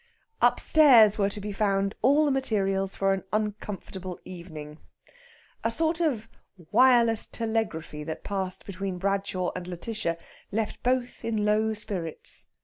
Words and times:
Upstairs 0.41 1.19
were 1.19 1.29
to 1.29 1.39
be 1.39 1.51
found 1.51 1.93
all 2.01 2.25
the 2.25 2.31
materials 2.31 2.95
for 2.95 3.13
an 3.13 3.23
uncomfortable 3.31 4.19
evening. 4.25 4.79
A 5.63 5.69
sort 5.69 5.99
of 5.99 6.27
wireless 6.71 7.27
telegraphy 7.27 8.03
that 8.05 8.23
passed 8.23 8.65
between 8.65 8.97
Bradshaw 8.97 9.51
and 9.55 9.67
Lætitia 9.67 10.17
left 10.51 10.81
both 10.81 11.23
in 11.23 11.45
low 11.45 11.75
spirits. 11.75 12.47